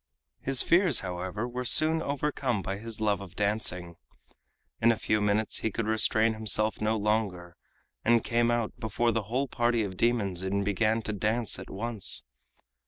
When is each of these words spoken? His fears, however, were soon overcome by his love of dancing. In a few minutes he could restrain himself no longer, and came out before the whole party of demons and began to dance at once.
His 0.39 0.63
fears, 0.63 1.01
however, 1.01 1.47
were 1.47 1.63
soon 1.63 2.01
overcome 2.01 2.63
by 2.63 2.79
his 2.79 2.99
love 2.99 3.21
of 3.21 3.35
dancing. 3.35 3.97
In 4.81 4.91
a 4.91 4.97
few 4.97 5.21
minutes 5.21 5.57
he 5.59 5.69
could 5.69 5.85
restrain 5.85 6.33
himself 6.33 6.81
no 6.81 6.97
longer, 6.97 7.55
and 8.03 8.23
came 8.23 8.49
out 8.49 8.73
before 8.79 9.11
the 9.11 9.21
whole 9.25 9.47
party 9.47 9.83
of 9.83 9.97
demons 9.97 10.41
and 10.41 10.65
began 10.65 11.03
to 11.03 11.13
dance 11.13 11.59
at 11.59 11.69
once. 11.69 12.23